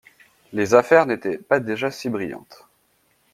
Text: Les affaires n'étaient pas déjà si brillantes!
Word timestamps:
Les 0.51 0.73
affaires 0.73 1.05
n'étaient 1.05 1.37
pas 1.37 1.59
déjà 1.59 1.91
si 1.91 2.09
brillantes! 2.09 2.65